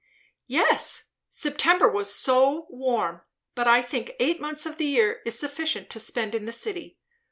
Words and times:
"Yes 0.47 1.11
September 1.29 1.87
was 1.87 2.11
so 2.11 2.65
warm! 2.71 3.21
But 3.53 3.67
I 3.67 3.83
think 3.83 4.13
eight 4.19 4.41
months 4.41 4.65
of 4.65 4.77
the 4.79 4.87
year 4.87 5.21
is 5.27 5.37
sufficient 5.37 5.91
to 5.91 5.99
spend 5.99 6.33
in 6.33 6.45
the 6.45 6.51
city. 6.51 6.97